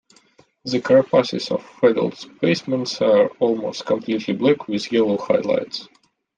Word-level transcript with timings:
The 0.65 0.81
carapaces 0.81 1.51
of 1.51 1.63
adult 1.83 2.17
specimens 2.17 2.99
are 3.01 3.27
almost 3.37 3.85
completely 3.85 4.33
black, 4.33 4.67
with 4.67 4.91
yellow 4.91 5.19
highlights. 5.19 5.87